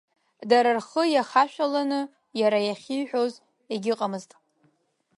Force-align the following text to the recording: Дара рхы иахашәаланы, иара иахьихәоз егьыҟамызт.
Дара 0.49 0.69
рхы 0.77 1.03
иахашәаланы, 1.09 2.01
иара 2.41 2.59
иахьихәоз 2.63 3.33
егьыҟамызт. 3.71 4.31